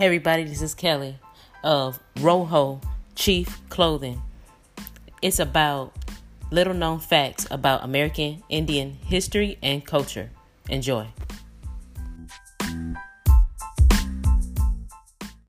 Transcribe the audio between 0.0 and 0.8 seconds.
Hey everybody, this is